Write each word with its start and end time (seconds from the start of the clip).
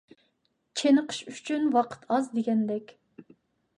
چېنىقىش 0.81 1.19
ئۈچۈن 1.33 1.69
ۋاقىت 1.77 2.09
ئاز 2.17 2.31
دېگەندەك. 2.39 2.91